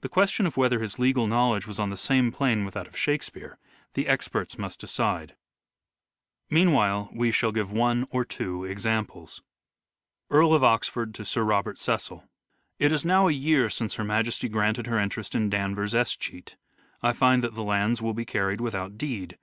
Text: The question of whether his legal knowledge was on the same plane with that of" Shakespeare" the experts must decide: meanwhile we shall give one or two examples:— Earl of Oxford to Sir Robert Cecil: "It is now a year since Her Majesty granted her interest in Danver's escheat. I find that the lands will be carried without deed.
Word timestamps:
The 0.00 0.08
question 0.08 0.44
of 0.44 0.56
whether 0.56 0.80
his 0.80 0.98
legal 0.98 1.28
knowledge 1.28 1.68
was 1.68 1.78
on 1.78 1.88
the 1.90 1.96
same 1.96 2.32
plane 2.32 2.64
with 2.64 2.74
that 2.74 2.88
of" 2.88 2.96
Shakespeare" 2.98 3.58
the 3.94 4.08
experts 4.08 4.58
must 4.58 4.80
decide: 4.80 5.36
meanwhile 6.50 7.08
we 7.12 7.30
shall 7.30 7.52
give 7.52 7.70
one 7.70 8.08
or 8.10 8.24
two 8.24 8.64
examples:— 8.64 9.40
Earl 10.32 10.52
of 10.52 10.64
Oxford 10.64 11.14
to 11.14 11.24
Sir 11.24 11.44
Robert 11.44 11.78
Cecil: 11.78 12.24
"It 12.80 12.90
is 12.90 13.04
now 13.04 13.28
a 13.28 13.32
year 13.32 13.70
since 13.70 13.94
Her 13.94 14.02
Majesty 14.04 14.48
granted 14.48 14.88
her 14.88 14.98
interest 14.98 15.32
in 15.32 15.48
Danver's 15.48 15.94
escheat. 15.94 16.56
I 17.00 17.12
find 17.12 17.44
that 17.44 17.54
the 17.54 17.62
lands 17.62 18.02
will 18.02 18.14
be 18.14 18.24
carried 18.24 18.60
without 18.60 18.98
deed. 18.98 19.38